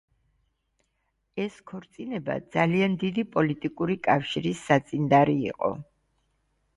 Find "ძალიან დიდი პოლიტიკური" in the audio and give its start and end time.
2.55-3.97